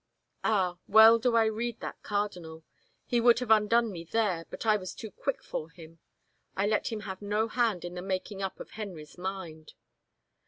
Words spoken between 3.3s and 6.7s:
have undone me there, but I was too quick for him. I